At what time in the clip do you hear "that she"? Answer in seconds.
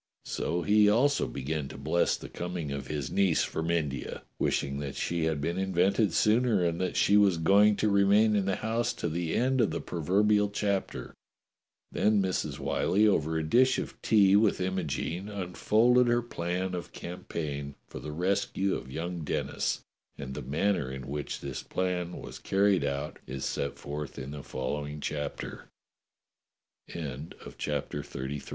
4.79-5.25, 6.81-7.17